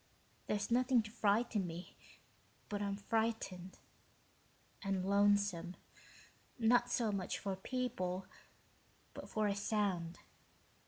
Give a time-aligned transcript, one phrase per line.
[0.47, 1.95] There's nothing to frighten me,
[2.69, 3.77] but I am frightened...
[4.81, 5.75] and lonesome,
[6.57, 8.25] not so much for people,
[9.13, 10.17] but for a sound